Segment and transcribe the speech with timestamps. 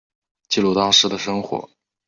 [0.49, 1.69] 记录当时的生活